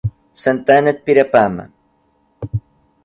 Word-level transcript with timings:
Santana 0.43 0.91
de 0.93 0.99
Pirapama 1.05 1.63